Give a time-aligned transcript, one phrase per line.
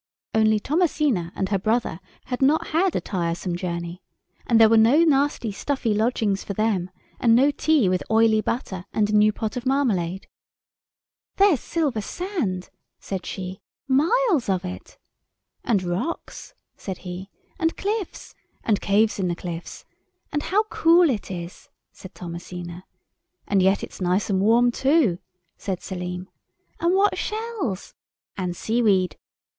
[0.33, 5.51] Only Thomasina and her brother had not had a tiresome journey—and there were no nasty,
[5.51, 6.89] stuffy lodgings for them,
[7.19, 10.25] and no tea with oily butter and a new pot of marmalade.
[11.37, 14.97] "There's silver sand," said she—"miles of it."
[15.63, 17.29] "And rocks," said he.
[17.59, 18.33] "And cliffs."
[18.63, 19.85] "And caves in the cliffs."
[20.31, 22.85] "And how cool it is," said Thomasina.
[23.47, 25.19] "And yet it's nice and warm too,"
[25.59, 26.27] said Selim.
[26.79, 27.93] "And what shells!"
[28.35, 29.15] "And seaweed."